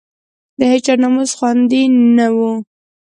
[0.57, 1.83] د هېچا ناموس خوندي
[2.17, 2.51] نه وو.